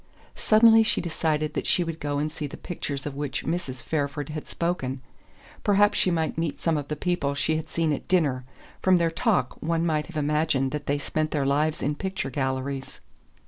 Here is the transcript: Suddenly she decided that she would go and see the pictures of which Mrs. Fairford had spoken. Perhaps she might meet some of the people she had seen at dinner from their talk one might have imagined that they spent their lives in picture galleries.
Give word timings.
Suddenly 0.35 0.81
she 0.81 0.99
decided 0.99 1.53
that 1.53 1.67
she 1.67 1.83
would 1.83 1.99
go 1.99 2.17
and 2.17 2.31
see 2.31 2.47
the 2.47 2.57
pictures 2.57 3.05
of 3.05 3.13
which 3.13 3.45
Mrs. 3.45 3.83
Fairford 3.83 4.29
had 4.29 4.47
spoken. 4.47 4.99
Perhaps 5.63 5.95
she 5.99 6.09
might 6.09 6.39
meet 6.39 6.59
some 6.59 6.75
of 6.75 6.87
the 6.87 6.95
people 6.95 7.35
she 7.35 7.55
had 7.55 7.69
seen 7.69 7.93
at 7.93 8.07
dinner 8.07 8.43
from 8.81 8.97
their 8.97 9.11
talk 9.11 9.61
one 9.61 9.85
might 9.85 10.07
have 10.07 10.17
imagined 10.17 10.71
that 10.71 10.87
they 10.87 10.97
spent 10.97 11.29
their 11.29 11.45
lives 11.45 11.83
in 11.83 11.93
picture 11.93 12.31
galleries. 12.31 12.99